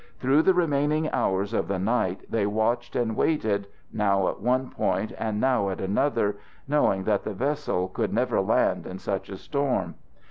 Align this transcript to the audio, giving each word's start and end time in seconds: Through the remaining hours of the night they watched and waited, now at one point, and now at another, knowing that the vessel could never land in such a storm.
Through 0.17 0.41
the 0.41 0.55
remaining 0.55 1.11
hours 1.11 1.53
of 1.53 1.67
the 1.67 1.77
night 1.77 2.25
they 2.27 2.47
watched 2.47 2.95
and 2.95 3.15
waited, 3.15 3.67
now 3.93 4.29
at 4.29 4.39
one 4.41 4.71
point, 4.71 5.13
and 5.15 5.39
now 5.39 5.69
at 5.69 5.79
another, 5.79 6.37
knowing 6.67 7.03
that 7.03 7.21
the 7.23 7.35
vessel 7.35 7.87
could 7.87 8.11
never 8.11 8.41
land 8.41 8.87
in 8.87 8.97
such 8.97 9.29
a 9.29 9.37
storm. 9.37 9.93